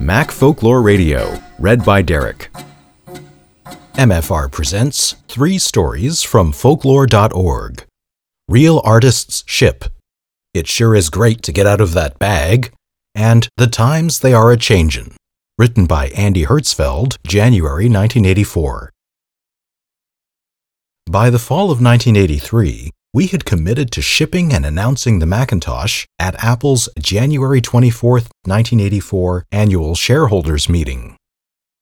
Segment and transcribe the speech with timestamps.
[0.00, 2.50] Mac Folklore Radio, read by Derek.
[3.94, 7.84] MFR presents three stories from folklore.org.
[8.48, 9.84] Real Artists Ship.
[10.54, 12.72] It sure is great to get out of that bag.
[13.14, 15.14] And The Times They Are a Changin',
[15.58, 18.90] written by Andy Hertzfeld, January 1984.
[21.10, 26.40] By the fall of 1983, we had committed to shipping and announcing the Macintosh at
[26.40, 31.16] Apple's January 24, 1984 annual shareholders meeting.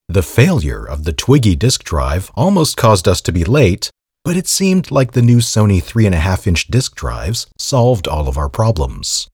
[0.09, 3.91] The failure of the Twiggy disk drive almost caused us to be late,
[4.25, 8.49] but it seemed like the new Sony 3.5 inch disk drives solved all of our
[8.49, 9.29] problems.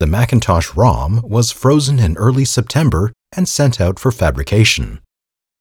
[0.00, 5.00] The Macintosh ROM was frozen in early September and sent out for fabrication.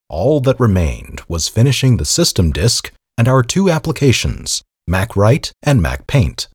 [0.07, 6.47] All that remained was finishing the system disk and our two applications, MacWrite and MacPaint.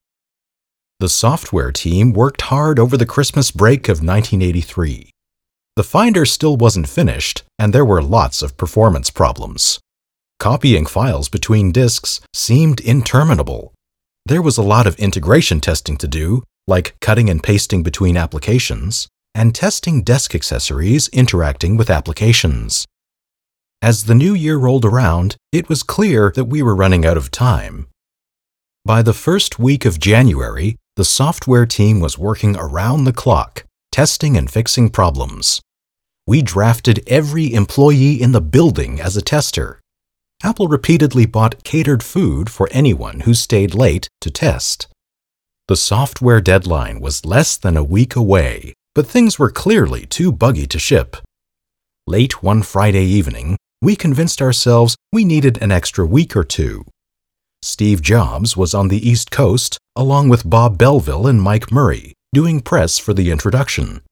[1.01, 5.11] The software team worked hard over the Christmas break of 1983.
[5.77, 9.81] The Finder still wasn't finished, and there were lots of performance problems.
[10.39, 13.73] Copying files between disks seemed interminable.
[14.27, 19.09] There was a lot of integration testing to do, like cutting and pasting between applications,
[19.35, 22.87] and testing desk accessories interacting with applications.
[23.83, 27.31] As the new year rolled around, it was clear that we were running out of
[27.31, 27.89] time.
[28.85, 34.37] By the first week of January, the software team was working around the clock, testing
[34.37, 35.61] and fixing problems.
[36.27, 39.81] We drafted every employee in the building as a tester.
[40.43, 44.89] Apple repeatedly bought catered food for anyone who stayed late to test.
[45.69, 50.67] The software deadline was less than a week away, but things were clearly too buggy
[50.67, 51.17] to ship.
[52.09, 56.85] Late one Friday evening, we convinced ourselves we needed an extra week or two.
[57.65, 62.61] Steve Jobs was on the East Coast, along with Bob Belleville and Mike Murray, doing
[62.61, 64.03] press for the introduction.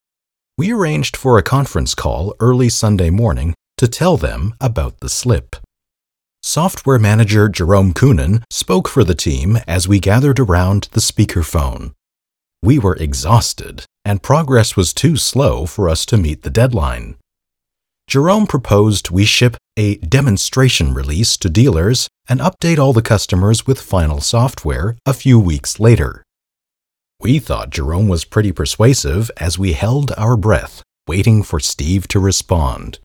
[0.57, 5.57] We arranged for a conference call early Sunday morning to tell them about the slip.
[6.45, 11.93] Software manager Jerome Coonen spoke for the team as we gathered around the speakerphone.
[12.63, 17.17] We were exhausted, and progress was too slow for us to meet the deadline.
[18.11, 23.81] Jerome proposed we ship a demonstration release to dealers and update all the customers with
[23.81, 26.25] final software a few weeks later.
[27.21, 32.19] We thought Jerome was pretty persuasive as we held our breath, waiting for Steve to
[32.19, 32.99] respond.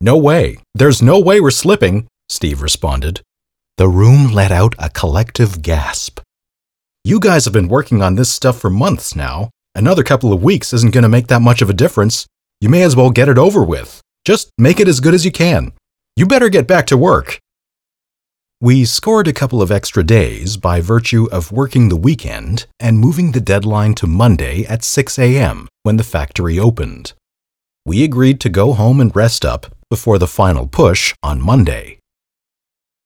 [0.00, 0.58] No way.
[0.72, 3.22] There's no way we're slipping, Steve responded.
[3.76, 6.20] The room let out a collective gasp.
[7.02, 9.50] You guys have been working on this stuff for months now.
[9.74, 12.28] Another couple of weeks isn't going to make that much of a difference.
[12.60, 14.00] You may as well get it over with.
[14.24, 15.72] Just make it as good as you can.
[16.16, 17.38] You better get back to work.
[18.60, 23.32] We scored a couple of extra days by virtue of working the weekend and moving
[23.32, 25.68] the deadline to Monday at 6 a.m.
[25.82, 27.12] when the factory opened.
[27.84, 31.98] We agreed to go home and rest up before the final push on Monday.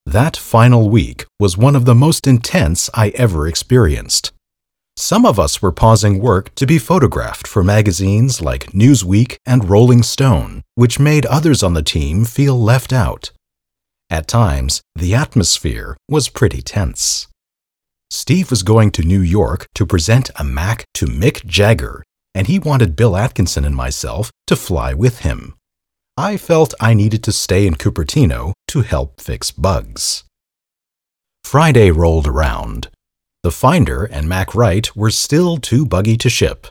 [0.06, 4.32] That final week was one of the most intense I ever experienced.
[5.00, 10.02] Some of us were pausing work to be photographed for magazines like Newsweek and Rolling
[10.02, 13.32] Stone, which made others on the team feel left out.
[14.10, 17.28] At times, the atmosphere was pretty tense.
[18.10, 22.58] Steve was going to New York to present a Mac to Mick Jagger, and he
[22.58, 25.54] wanted Bill Atkinson and myself to fly with him.
[26.18, 30.24] I felt I needed to stay in Cupertino to help fix bugs.
[31.42, 32.90] Friday rolled around.
[33.42, 36.66] The Finder and MacWrite were still too buggy to ship.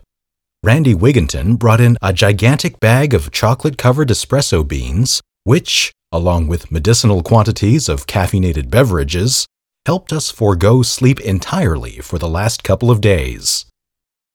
[0.61, 6.71] Randy Wigginton brought in a gigantic bag of chocolate covered espresso beans, which, along with
[6.71, 9.47] medicinal quantities of caffeinated beverages,
[9.87, 13.65] helped us forego sleep entirely for the last couple of days.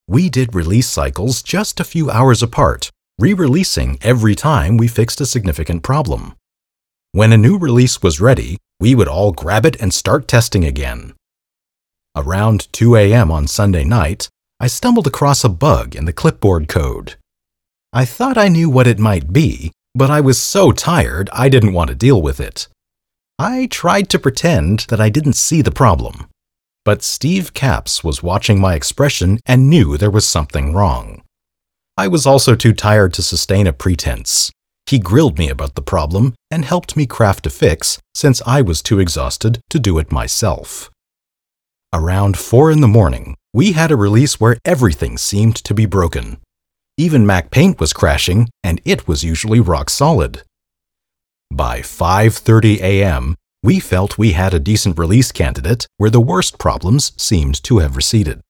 [0.08, 5.20] We did release cycles just a few hours apart, re releasing every time we fixed
[5.20, 6.34] a significant problem.
[7.12, 11.12] When a new release was ready, we would all grab it and start testing again.
[12.16, 13.32] Around 2 a.m.
[13.32, 14.28] on Sunday night,
[14.60, 17.16] I stumbled across a bug in the clipboard code.
[17.92, 21.72] I thought I knew what it might be, but I was so tired I didn't
[21.72, 22.68] want to deal with it.
[23.36, 26.28] I tried to pretend that I didn't see the problem.
[26.84, 31.22] But Steve Capps was watching my expression and knew there was something wrong.
[31.96, 34.52] I was also too tired to sustain a pretense.
[34.86, 38.82] He grilled me about the problem and helped me craft a fix since I was
[38.82, 40.90] too exhausted to do it myself.
[41.94, 46.38] Around 4 in the morning, we had a release where everything seemed to be broken.
[46.98, 50.42] Even MacPaint was crashing, and it was usually rock solid.
[51.52, 57.12] By 5:30 a.m., we felt we had a decent release candidate where the worst problems
[57.16, 58.40] seemed to have receded.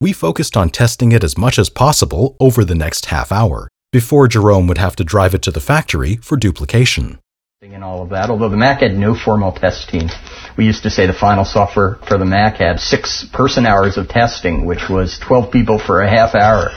[0.00, 4.26] we focused on testing it as much as possible over the next half hour before
[4.26, 7.18] Jerome would have to drive it to the factory for duplication.
[7.60, 10.08] And all of that, although the Mac had no formal test team.
[10.56, 14.06] We used to say the final software for the Mac had six person hours of
[14.06, 16.70] testing, which was 12 people for a half hour.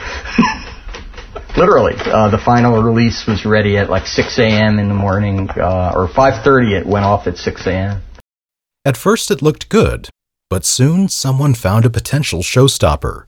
[1.56, 4.80] Literally, uh, the final release was ready at like 6 a.m.
[4.80, 6.80] in the morning, uh, or 5:30.
[6.80, 8.02] It went off at 6 a.m.
[8.84, 10.10] At first, it looked good,
[10.50, 13.26] but soon someone found a potential showstopper.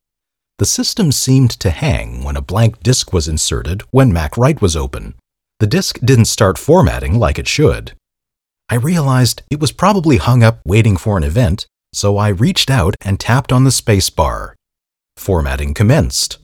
[0.58, 5.14] The system seemed to hang when a blank disk was inserted when MacWrite was open.
[5.60, 7.94] The disk didn't start formatting like it should.
[8.70, 12.96] I realized it was probably hung up waiting for an event, so I reached out
[13.02, 14.56] and tapped on the space bar.
[15.18, 16.40] Formatting commenced.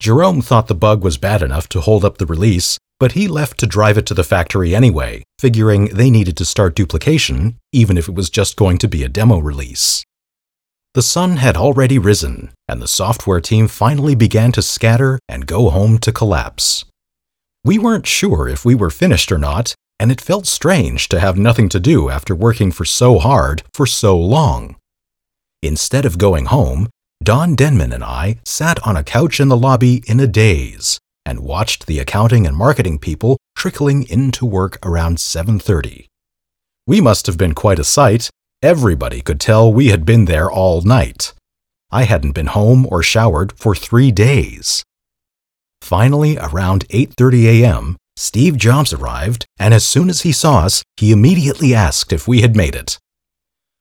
[0.00, 3.58] Jerome thought the bug was bad enough to hold up the release, but he left
[3.58, 8.08] to drive it to the factory anyway, figuring they needed to start duplication, even if
[8.08, 10.04] it was just going to be a demo release.
[10.94, 15.70] The sun had already risen, and the software team finally began to scatter and go
[15.70, 16.84] home to collapse.
[17.64, 21.38] We weren't sure if we were finished or not, and it felt strange to have
[21.38, 24.76] nothing to do after working for so hard for so long.
[25.62, 26.90] Instead of going home,
[27.22, 31.40] Don Denman and I sat on a couch in the lobby in a daze and
[31.40, 36.06] watched the accounting and marketing people trickling into work around 7:30.
[36.86, 38.28] We must have been quite a sight.
[38.62, 41.32] Everybody could tell we had been there all night.
[41.90, 44.82] I hadn't been home or showered for 3 days.
[45.84, 51.12] Finally, around 8:30 a.m., Steve Jobs arrived, and as soon as he saw us, he
[51.12, 52.98] immediately asked if we had made it.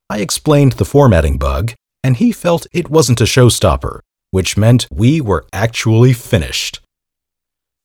[0.09, 1.73] I explained the formatting bug
[2.03, 4.01] and he felt it wasn't a showstopper,
[4.31, 6.81] which meant we were actually finished.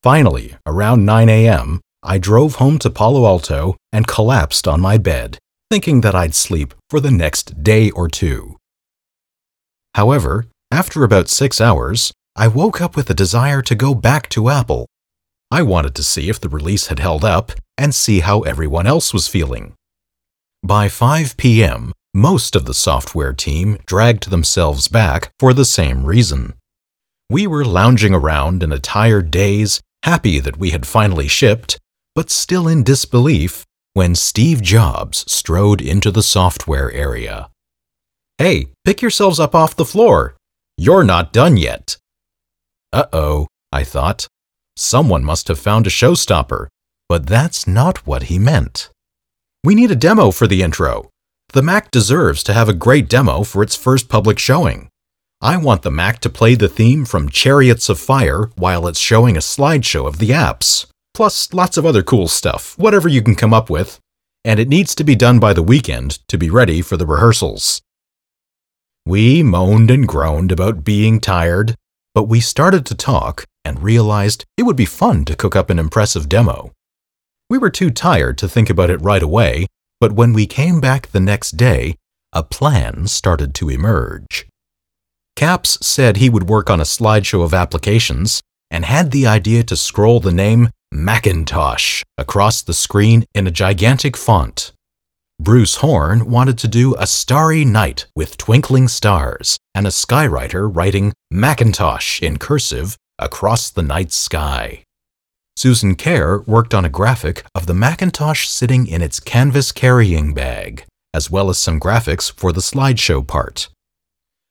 [0.03, 5.39] Finally, around 9 a.m., I drove home to Palo Alto and collapsed on my bed,
[5.71, 8.57] thinking that I'd sleep for the next day or two.
[9.95, 14.49] However, after about six hours, I woke up with a desire to go back to
[14.49, 14.87] Apple.
[15.51, 19.13] I wanted to see if the release had held up and see how everyone else
[19.13, 19.75] was feeling.
[20.63, 26.55] By 5 p.m., most of the software team dragged themselves back for the same reason.
[27.29, 31.81] We were lounging around in a tired daze, happy that we had finally shipped,
[32.15, 33.65] but still in disbelief
[33.95, 37.51] when Steve Jobs strode into the software area.
[38.39, 40.37] Hey, pick yourselves up off the floor.
[40.77, 41.97] You're not done yet.
[42.93, 44.27] Uh oh, I thought.
[44.77, 46.69] Someone must have found a showstopper,
[47.09, 48.91] but that's not what he meant.
[49.65, 51.11] We need a demo for the intro.
[51.53, 54.89] The Mac deserves to have a great demo for its first public showing.
[55.41, 59.37] I want the Mac to play the theme from Chariots of Fire while it's showing
[59.37, 63.55] a slideshow of the apps, plus lots of other cool stuff, whatever you can come
[63.55, 63.99] up with,
[64.45, 67.83] and it needs to be done by the weekend to be ready for the rehearsals.
[69.07, 71.75] We moaned and groaned about being tired,
[72.19, 75.79] but we started to talk and realized it would be fun to cook up an
[75.79, 76.73] impressive demo.
[77.49, 79.67] We were too tired to think about it right away,
[80.01, 81.95] but when we came back the next day,
[82.33, 84.49] a plan started to emerge.
[85.37, 89.77] Capps said he would work on a slideshow of applications and had the idea to
[89.77, 94.73] scroll the name Macintosh across the screen in a gigantic font.
[95.41, 101.13] Bruce Horn wanted to do a starry night with twinkling stars and a skywriter writing
[101.31, 104.83] Macintosh in cursive across the night sky.
[105.57, 110.85] Susan Kerr worked on a graphic of the Macintosh sitting in its canvas carrying bag,
[111.15, 113.69] as well as some graphics for the slideshow part.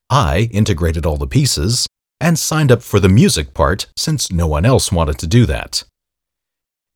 [0.09, 1.85] I integrated all the pieces
[2.21, 5.83] and signed up for the music part since no one else wanted to do that.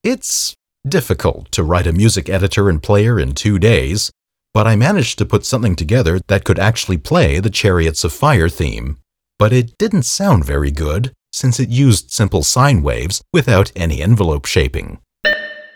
[0.01, 0.53] It's
[0.87, 4.11] difficult to write a music editor and player in two days,
[4.53, 8.49] but I managed to put something together that could actually play the Chariots of Fire
[8.49, 8.97] theme.
[9.39, 14.45] But it didn't sound very good, since it used simple sine waves without any envelope
[14.45, 14.99] shaping.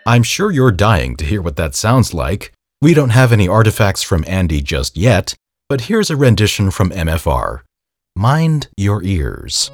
[0.05, 2.51] I'm sure you're dying to hear what that sounds like.
[2.81, 5.33] We don't have any artifacts from Andy just yet,
[5.69, 7.61] but here's a rendition from MFR.
[8.15, 9.71] Mind your ears.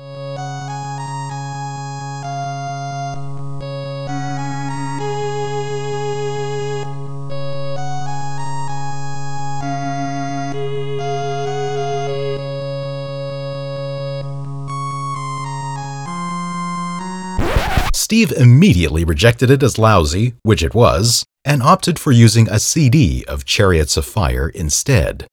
[18.12, 23.24] Steve immediately rejected it as lousy, which it was, and opted for using a CD
[23.26, 25.28] of Chariots of Fire instead.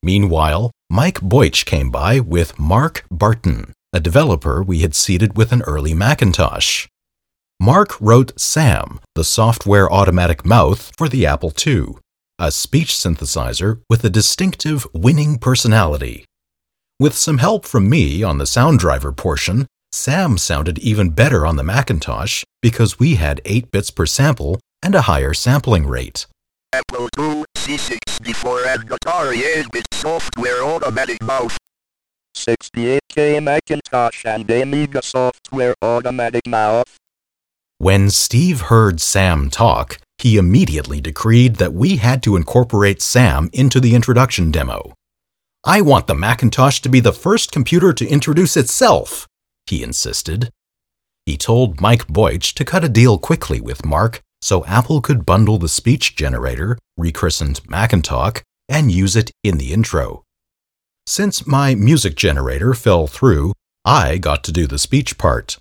[0.00, 5.62] Meanwhile, Mike Boich came by with Mark Barton, a developer we had seeded with an
[5.62, 6.86] early Macintosh.
[7.58, 11.86] Mark wrote SAM, the software automatic mouth for the Apple II,
[12.38, 16.24] a speech synthesizer with a distinctive winning personality.
[17.00, 19.66] With some help from me on the sound driver portion,
[19.96, 24.92] Sam sounded even better on the Macintosh because we had 8 bits per sample and
[24.92, 26.26] a higher sampling rate.
[26.72, 31.56] Apple II, C64 and Atari 8-bit software automatic mouse.
[32.36, 36.96] 68K Macintosh and Amiga software automatic mouse.
[37.78, 43.78] When Steve heard Sam talk, he immediately decreed that we had to incorporate Sam into
[43.78, 44.92] the introduction demo.
[45.64, 49.28] I want the Macintosh to be the first computer to introduce itself,
[49.66, 50.50] he insisted.
[51.26, 55.56] He told Mike Boich to cut a deal quickly with Mark so Apple could bundle
[55.56, 60.22] the speech generator, rechristened Macintalk, and use it in the intro.
[61.06, 63.54] Since my music generator fell through,
[63.86, 65.58] I got to do the speech part.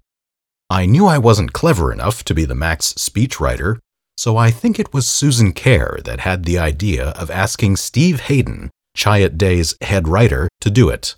[0.69, 3.77] I knew I wasn't clever enough to be the Mac's speechwriter,
[4.17, 8.69] so I think it was Susan Kerr that had the idea of asking Steve Hayden,
[8.97, 11.15] Chiat Day's head writer, to do it.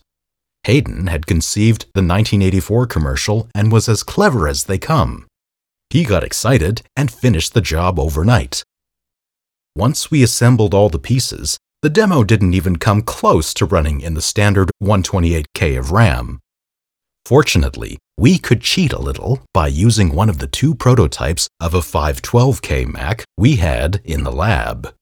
[0.66, 5.28] Hayden had conceived the 1984 commercial and was as clever as they come.
[5.92, 8.64] He got excited and finished the job overnight.
[9.76, 14.16] Once we assembled all the pieces, the demo didn't even come close to running in
[14.16, 16.40] the standard 128K of RAM.
[17.28, 21.80] Fortunately, we could cheat a little by using one of the two prototypes of a
[21.80, 24.96] 512K Mac we had in the lab.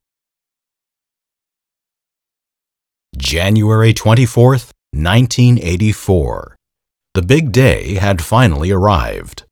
[3.15, 6.55] January 24th, 1984.
[7.15, 9.43] The big day had finally arrived.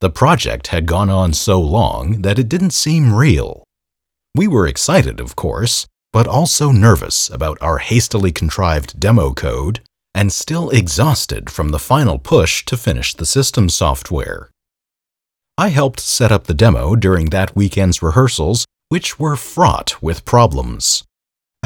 [0.00, 3.64] The project had gone on so long that it didn't seem real.
[4.34, 9.80] We were excited, of course, but also nervous about our hastily contrived demo code
[10.14, 14.50] and still exhausted from the final push to finish the system software.
[15.58, 21.02] I helped set up the demo during that weekend's rehearsals, which were fraught with problems.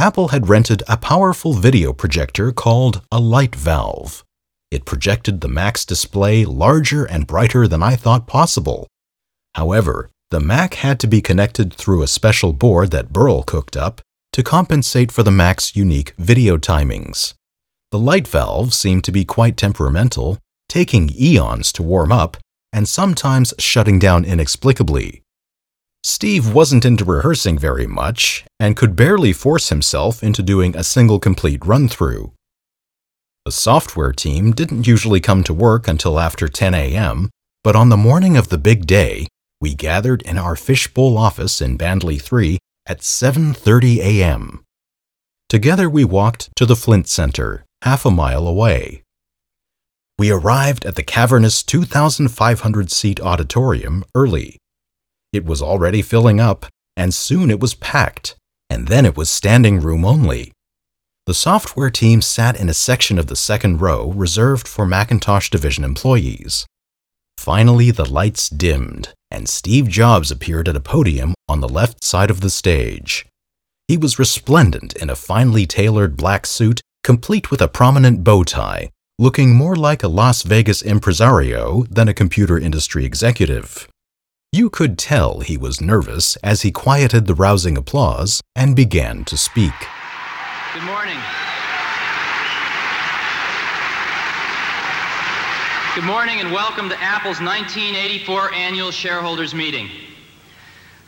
[0.01, 4.25] Apple had rented a powerful video projector called a light valve.
[4.71, 8.87] It projected the Mac's display larger and brighter than I thought possible.
[9.57, 14.01] However, the Mac had to be connected through a special board that Burrell cooked up
[14.33, 17.35] to compensate for the Mac's unique video timings.
[17.91, 20.39] The light valve seemed to be quite temperamental,
[20.71, 22.39] taking eons to warm up
[22.73, 25.20] and sometimes shutting down inexplicably.
[26.03, 31.19] Steve wasn't into rehearsing very much and could barely force himself into doing a single
[31.19, 32.33] complete run through.
[33.45, 37.31] The software team didn't usually come to work until after 10 a.m.,
[37.63, 39.27] but on the morning of the big day,
[39.61, 44.65] we gathered in our fishbowl office in Bandley 3 at 7:30 a.m.
[45.49, 49.03] Together we walked to the Flint Center, half a mile away.
[50.19, 54.59] We arrived at the cavernous 2,500 seat auditorium early.
[55.33, 58.37] It was already filling up, and soon it was packed,
[58.69, 60.53] and then it was standing room only.
[61.27, 65.85] The software team sat in a section of the second row reserved for Macintosh Division
[65.85, 66.67] employees.
[67.39, 72.31] Finally, the lights dimmed, and Steve Jobs appeared at a podium on the left side
[72.31, 73.27] of the stage.
[73.87, 78.91] He was resplendent in a finely tailored black suit, complete with a prominent bow tie,
[79.19, 83.89] looking more like a Las Vegas impresario than a computer industry executive.
[84.53, 89.37] You could tell he was nervous as he quieted the rousing applause and began to
[89.37, 89.73] speak.
[90.75, 91.17] Good morning.
[95.95, 99.89] Good morning and welcome to Apple's 1984 annual shareholders meeting.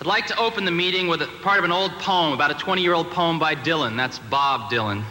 [0.00, 2.54] I'd like to open the meeting with a part of an old poem, about a
[2.54, 3.96] 20 year old poem by Dylan.
[3.96, 5.02] That's Bob Dylan.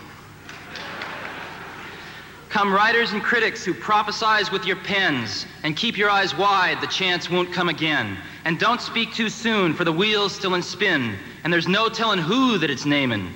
[2.51, 6.88] Come, writers and critics who prophesize with your pens, and keep your eyes wide, the
[6.88, 8.17] chance won't come again.
[8.43, 11.15] And don't speak too soon, for the wheel's still in spin,
[11.46, 13.31] and there's no telling who that it's naming.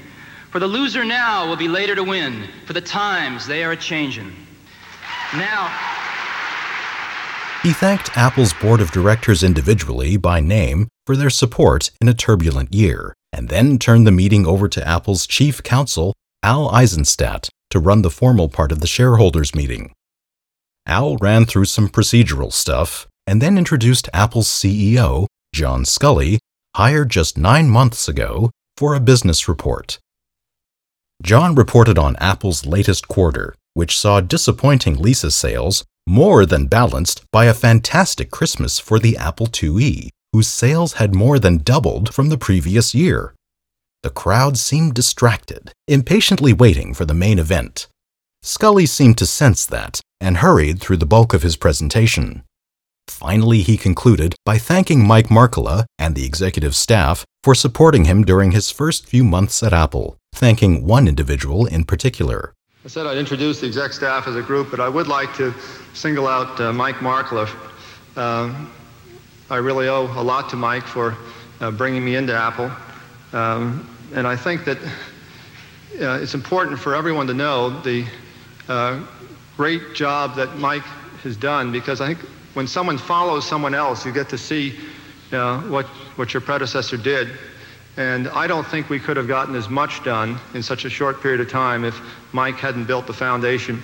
[0.52, 3.78] For the loser now will be later to win, for the times they are a
[3.78, 4.36] changin'.
[5.34, 5.72] Now,
[7.64, 12.74] He thanked Apple's board of directors individually by name for their support in a turbulent
[12.74, 18.04] year, and then turned the meeting over to Apple's chief counsel, Al Eisenstadt, to run
[18.04, 19.92] the formal part of the shareholders meeting.
[20.88, 26.38] Al ran through some procedural stuff and then introduced Apple's CEO, John Sculley,
[26.74, 30.00] hired just nine months ago, for a business report.
[31.22, 37.46] John reported on Apple's latest quarter, which saw disappointing Lisa sales more than balanced by
[37.46, 42.38] a fantastic Christmas for the Apple IIe, whose sales had more than doubled from the
[42.38, 43.35] previous year.
[44.06, 47.88] The crowd seemed distracted, impatiently waiting for the main event.
[48.44, 52.44] Sculley seemed to sense that and hurried through the bulk of his presentation.
[53.08, 58.52] Finally, he concluded by thanking Mike Markkula and the executive staff for supporting him during
[58.52, 62.54] his first few months at Apple, thanking one individual in particular.
[62.86, 65.52] I said I'd introduce the exec staff as a group, but I would like to
[65.96, 67.50] single out uh, Mike Markleff.
[68.16, 68.54] Uh,
[69.50, 71.18] I really owe a lot to Mike for
[71.60, 72.70] uh, bringing me into Apple.
[73.34, 74.78] Um, and I think that
[76.00, 78.06] uh, it's important for everyone to know the
[78.68, 79.04] uh,
[79.58, 80.84] great job that Mike
[81.24, 82.20] has done because I think
[82.54, 84.78] when someone follows someone else, you get to see
[85.32, 85.86] uh, what,
[86.18, 87.30] what your predecessor did.
[87.98, 91.22] And I don't think we could have gotten as much done in such a short
[91.22, 92.00] period of time if
[92.34, 93.82] Mike hadn't built the foundation.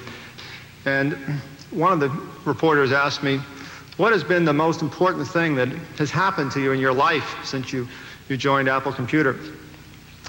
[0.85, 1.13] And
[1.71, 2.09] one of the
[2.45, 3.37] reporters asked me,
[3.97, 7.37] what has been the most important thing that has happened to you in your life
[7.43, 7.87] since you,
[8.29, 9.37] you joined Apple Computer?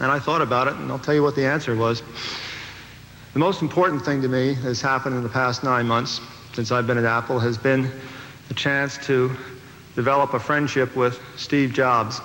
[0.02, 2.02] And I thought about it, and I'll tell you what the answer was.
[3.32, 6.21] The most important thing to me has happened in the past nine months
[6.54, 7.88] since I've been at Apple has been
[8.49, 9.30] the chance to
[9.94, 12.21] develop a friendship with Steve Jobs.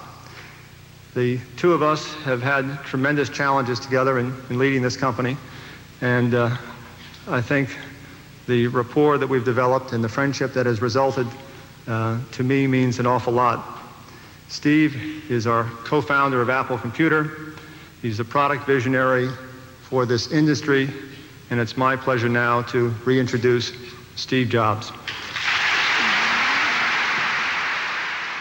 [1.13, 5.37] The two of us have had tremendous challenges together in, in leading this company,
[6.01, 6.57] and uh,
[7.27, 7.77] I think
[8.47, 11.27] the rapport that we've developed and the friendship that has resulted
[11.87, 13.79] uh, to me means an awful lot.
[14.49, 17.53] Steve is our co-founder of Apple Computer.
[18.07, 19.29] He's a product visionary
[19.81, 20.89] for this industry,
[21.49, 23.73] and it's my pleasure now to reintroduce
[24.15, 24.93] Steve Jobs.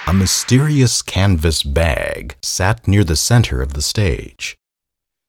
[0.07, 4.57] A mysterious canvas bag sat near the center of the stage.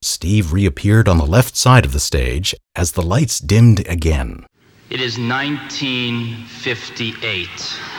[0.03, 4.45] Steve reappeared on the left side of the stage as the lights dimmed again.
[4.91, 7.96] It is 1958.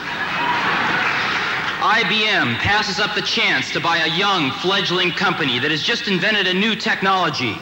[1.79, 6.45] IBM passes up the chance to buy a young, fledgling company that has just invented
[6.45, 7.55] a new technology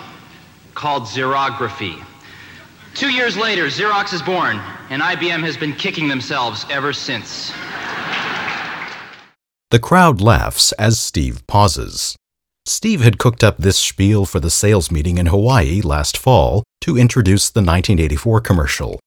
[0.74, 2.04] called xerography.
[2.96, 4.60] Two years later, Xerox is born,
[4.90, 7.52] and IBM has been kicking themselves ever since.
[9.70, 12.16] The crowd laughs as Steve pauses.
[12.66, 16.98] Steve had cooked up this spiel for the sales meeting in Hawaii last fall to
[16.98, 19.00] introduce the 1984 commercial.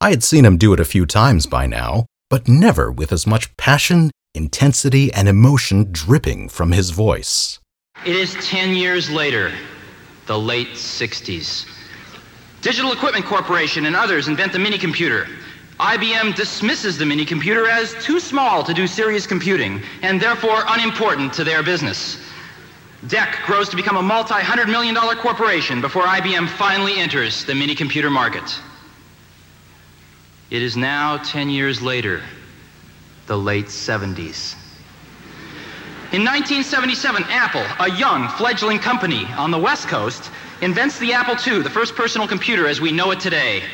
[0.00, 3.26] I had seen him do it a few times by now, but never with as
[3.26, 7.60] much passion, intensity, and emotion dripping from his voice.
[8.04, 9.52] It is 10 years later,
[10.26, 11.66] the late 60s.
[12.60, 15.28] Digital Equipment Corporation and others invent the mini computer.
[15.78, 21.32] IBM dismisses the mini computer as too small to do serious computing and therefore unimportant
[21.34, 22.18] to their business.
[23.06, 27.54] DEC grows to become a multi hundred million dollar corporation before IBM finally enters the
[27.54, 28.58] mini computer market.
[30.50, 32.22] It is now 10 years later,
[33.26, 34.54] the late 70s.
[36.12, 41.62] In 1977, Apple, a young, fledgling company on the West Coast, invents the Apple II,
[41.62, 43.64] the first personal computer as we know it today.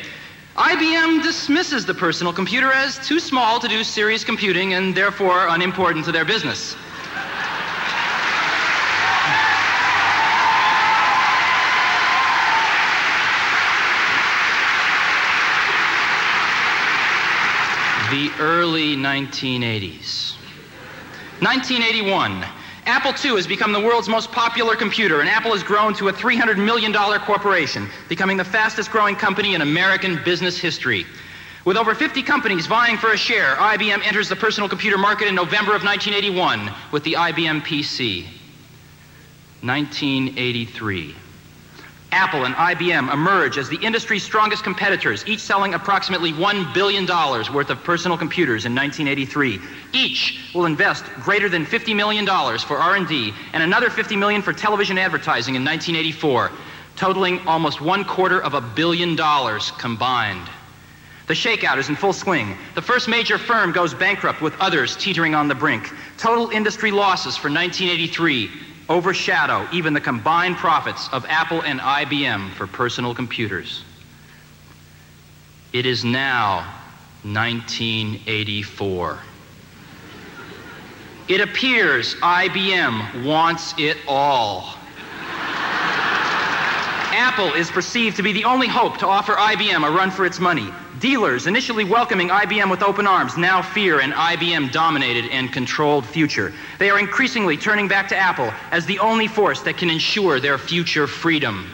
[0.57, 6.05] IBM dismisses the personal computer as too small to do serious computing and therefore unimportant
[6.05, 6.75] to their business.
[18.11, 20.35] The early 1980s.
[21.39, 22.43] 1981.
[22.85, 26.13] Apple II has become the world's most popular computer, and Apple has grown to a
[26.13, 31.05] $300 million corporation, becoming the fastest growing company in American business history.
[31.63, 35.35] With over 50 companies vying for a share, IBM enters the personal computer market in
[35.35, 38.25] November of 1981 with the IBM PC.
[39.61, 41.15] 1983.
[42.11, 47.69] Apple and IBM emerge as the industry's strongest competitors, each selling approximately $1 billion worth
[47.69, 49.59] of personal computers in 1983.
[49.93, 52.25] Each will invest greater than $50 million
[52.59, 56.51] for R&D and another 50 million for television advertising in 1984,
[56.97, 60.49] totaling almost one quarter of a billion dollars combined.
[61.31, 62.57] The shakeout is in full swing.
[62.75, 65.89] The first major firm goes bankrupt with others teetering on the brink.
[66.17, 68.51] Total industry losses for 1983
[68.89, 73.85] overshadow even the combined profits of Apple and IBM for personal computers.
[75.71, 76.69] It is now
[77.23, 79.19] 1984.
[81.29, 84.75] It appears IBM wants it all.
[87.13, 90.37] Apple is perceived to be the only hope to offer IBM a run for its
[90.37, 90.69] money.
[91.01, 96.53] Dealers, initially welcoming IBM with open arms, now fear an IBM dominated and controlled future.
[96.77, 100.59] They are increasingly turning back to Apple as the only force that can ensure their
[100.59, 101.67] future freedom.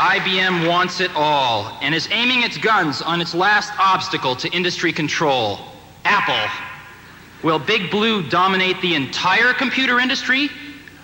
[0.00, 4.92] IBM wants it all and is aiming its guns on its last obstacle to industry
[4.92, 5.60] control
[6.04, 6.71] Apple.
[7.42, 10.48] Will Big Blue dominate the entire computer industry?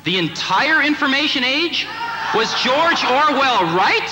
[0.04, 1.88] The entire information age?
[2.32, 4.08] Was George Orwell right?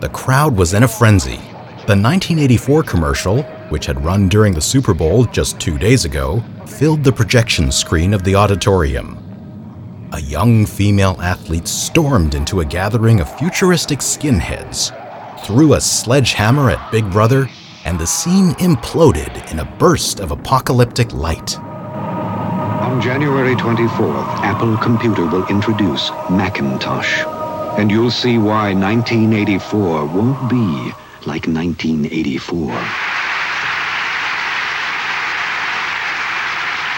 [0.00, 1.38] The crowd was in a frenzy.
[1.86, 7.02] The 1984 commercial, which had run during the Super Bowl just two days ago, filled
[7.02, 9.18] the projection screen of the auditorium.
[10.12, 14.92] A young female athlete stormed into a gathering of futuristic skinheads,
[15.44, 17.48] threw a sledgehammer at Big Brother,
[17.84, 21.58] and the scene imploded in a burst of apocalyptic light.
[21.58, 27.24] On January 24th, Apple Computer will introduce Macintosh.
[27.78, 30.92] And you'll see why 1984 won't be
[31.26, 32.68] like 1984.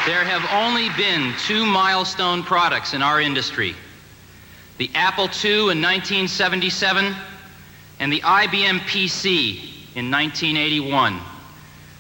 [0.07, 3.75] There have only been two milestone products in our industry
[4.79, 7.17] the Apple II in 1977
[7.99, 11.19] and the IBM PC in 1981.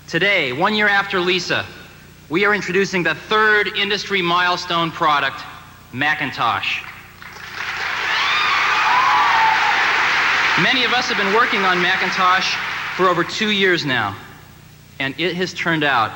[0.07, 1.65] Today, one year after Lisa,
[2.29, 5.41] we are introducing the third industry milestone product,
[5.95, 6.83] Macintosh.
[10.63, 12.55] Many of us have been working on Macintosh
[12.97, 14.15] for over two years now,
[14.99, 16.13] and it has turned out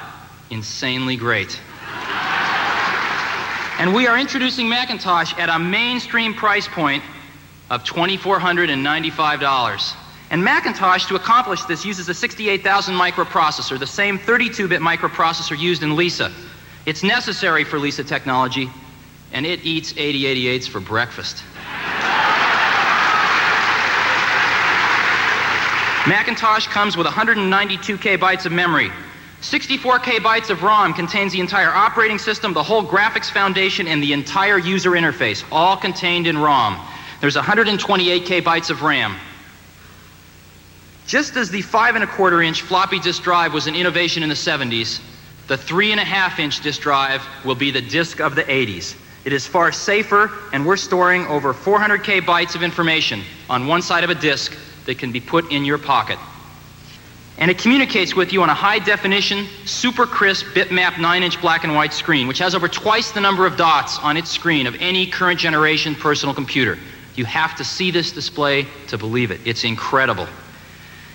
[0.50, 1.58] insanely great.
[3.78, 7.02] And we are introducing Macintosh at a mainstream price point
[7.70, 9.96] of $2,495.
[10.30, 15.82] And Macintosh, to accomplish this, uses a 68,000 microprocessor, the same 32 bit microprocessor used
[15.82, 16.30] in Lisa.
[16.86, 18.70] It's necessary for Lisa technology,
[19.32, 21.42] and it eats 8088s for breakfast.
[26.06, 28.90] Macintosh comes with 192K bytes of memory.
[29.40, 34.12] 64K bytes of ROM contains the entire operating system, the whole graphics foundation, and the
[34.12, 36.78] entire user interface, all contained in ROM.
[37.20, 39.16] There's 128K bytes of RAM.
[41.10, 44.28] Just as the five and a quarter inch floppy disk drive was an innovation in
[44.28, 45.00] the 70s,
[45.48, 48.94] the three and a half inch disk drive will be the disk of the 80s.
[49.24, 54.04] It is far safer, and we're storing over 400K bytes of information on one side
[54.04, 56.16] of a disk that can be put in your pocket.
[57.38, 61.64] And it communicates with you on a high definition, super crisp bitmap 9 inch black
[61.64, 64.76] and white screen, which has over twice the number of dots on its screen of
[64.76, 66.78] any current generation personal computer.
[67.16, 69.40] You have to see this display to believe it.
[69.44, 70.28] It's incredible.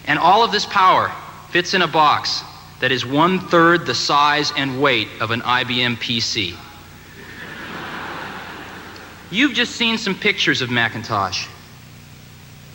[0.05, 1.11] And all of this power
[1.49, 2.43] fits in a box
[2.79, 6.55] that is one third the size and weight of an IBM PC.
[9.31, 11.47] You've just seen some pictures of Macintosh.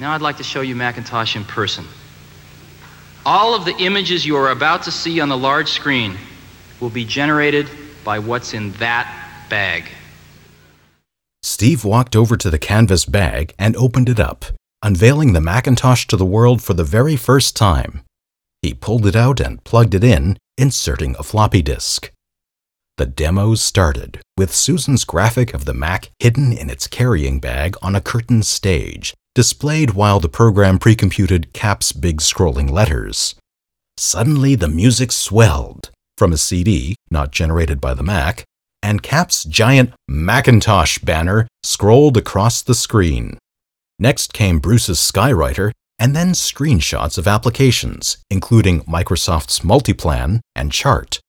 [0.00, 1.84] Now I'd like to show you Macintosh in person.
[3.24, 6.16] All of the images you are about to see on the large screen
[6.80, 7.68] will be generated
[8.02, 9.06] by what's in that
[9.50, 9.84] bag.
[11.42, 14.46] Steve walked over to the canvas bag and opened it up,
[14.82, 18.02] unveiling the Macintosh to the world for the very first time.
[18.62, 22.12] He pulled it out and plugged it in, inserting a floppy disk.
[22.96, 27.94] The demos started with Susan's graphic of the Mac hidden in its carrying bag on
[27.94, 33.34] a curtained stage, displayed while the program precomputed Capps' big scrolling letters.
[33.96, 38.44] Suddenly, the music swelled from a CD, not generated by the Mac,
[38.82, 43.38] and Capps' giant Macintosh banner scrolled across the screen.
[44.02, 51.20] Next came Bruce's Skywriter, and then screenshots of applications, including Microsoft's Multiplan and Chart.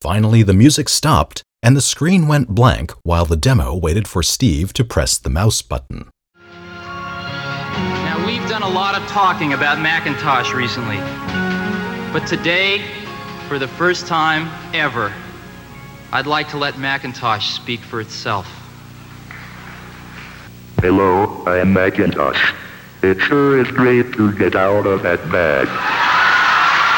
[0.00, 4.72] Finally, the music stopped, and the screen went blank while the demo waited for Steve
[4.74, 6.08] to press the mouse button.
[7.74, 10.98] Now, we've done a lot of talking about Macintosh recently.
[12.12, 12.84] But today,
[13.48, 15.12] for the first time ever,
[16.12, 18.46] I'd like to let Macintosh speak for itself.
[20.82, 22.52] Hello, I am Macintosh.
[23.02, 25.66] It sure is great to get out of that bag.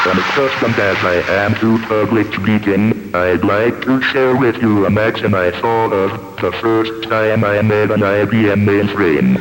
[0.05, 5.33] Unaccustomed as I am to public speaking, I'd like to share with you a maxim
[5.33, 9.39] I thought of the first time I made an IBM mainframe.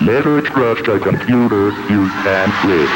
[0.00, 2.90] Never trust a computer you can't live.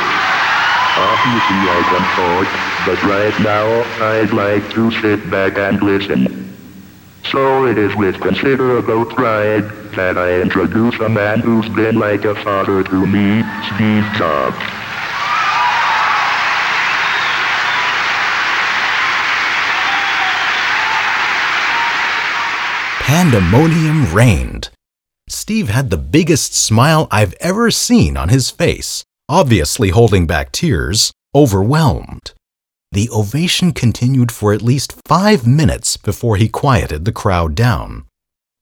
[0.94, 2.46] Obviously I can talk,
[2.86, 3.66] but right now
[4.12, 6.43] I'd like to sit back and listen.
[7.34, 9.64] So it is with considerable pride
[9.96, 13.42] that I introduce a man who's been like a father to me,
[13.74, 14.56] Steve Jobs.
[23.00, 24.70] Pandemonium reigned.
[25.28, 31.10] Steve had the biggest smile I've ever seen on his face, obviously holding back tears,
[31.34, 32.32] overwhelmed.
[32.94, 38.04] The ovation continued for at least five minutes before he quieted the crowd down.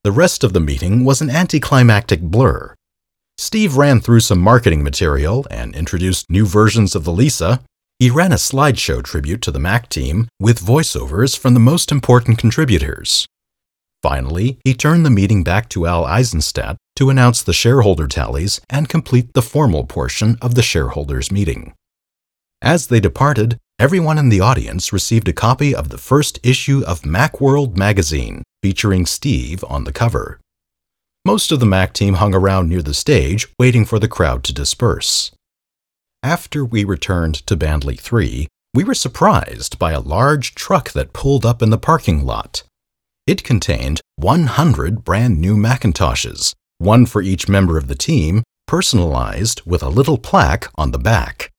[0.04, 2.74] The rest of the meeting was an anticlimactic blur.
[3.36, 7.60] Steve ran through some marketing material and introduced new versions of the Lisa.
[7.98, 12.38] He ran a slideshow tribute to the Mac team with voiceovers from the most important
[12.38, 13.26] contributors.
[14.02, 18.88] Finally, he turned the meeting back to Al Eisenstadt to announce the shareholder tallies and
[18.88, 21.74] complete the formal portion of the shareholders' meeting.
[22.62, 27.00] As they departed, everyone in the audience received a copy of the first issue of
[27.02, 30.38] Macworld magazine, featuring Steve on the cover.
[31.24, 34.52] Most of the Mac team hung around near the stage, waiting for the crowd to
[34.52, 35.32] disperse.
[36.22, 41.44] After we returned to Bandley 3, we were surprised by a large truck that pulled
[41.44, 42.62] up in the parking lot.
[43.26, 49.82] It contained 100 brand new Macintoshes, one for each member of the team, personalized with
[49.82, 51.51] a little plaque on the back.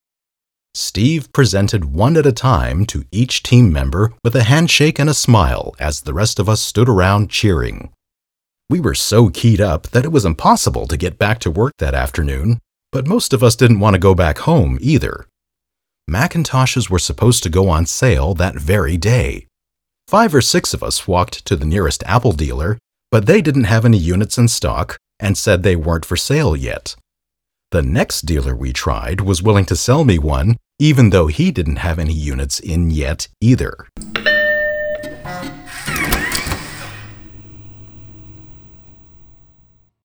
[0.76, 5.14] Steve presented one at a time to each team member with a handshake and a
[5.14, 7.92] smile as the rest of us stood around cheering.
[8.70, 11.94] We were so keyed up that it was impossible to get back to work that
[11.94, 12.60] afternoon,
[12.92, 15.28] but most of us didn't want to go back home either.
[16.10, 19.46] Macintoshes were supposed to go on sale that very day.
[20.08, 22.80] Five or six of us walked to the nearest Apple dealer,
[23.12, 26.96] but they didn't have any units in stock and said they weren't for sale yet.
[27.74, 31.78] The next dealer we tried was willing to sell me one, even though he didn't
[31.78, 33.88] have any units in yet either.